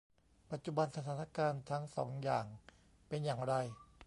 [0.51, 2.45] ปัจจุบันสถานการณ์ทั้งสองอย่าง
[3.07, 3.53] เป็นอย่างไร?